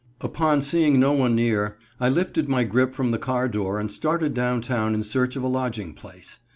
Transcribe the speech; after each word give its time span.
_Upon 0.25 0.63
seeing 0.63 0.99
no 0.99 1.11
one 1.11 1.35
near, 1.35 1.77
I 1.99 2.09
lifted 2.09 2.49
my 2.49 2.63
grip 2.63 2.95
from 2.95 3.11
the 3.11 3.19
car 3.19 3.47
door 3.47 3.79
and 3.79 3.91
started 3.91 4.33
down 4.33 4.61
town 4.61 4.95
in 4.95 5.03
search 5.03 5.35
of 5.35 5.43
a 5.43 5.47
lodging 5.47 5.93
place. 5.93 6.39